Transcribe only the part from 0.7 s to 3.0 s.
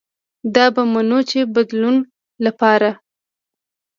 به منو چې د بدلون له پاره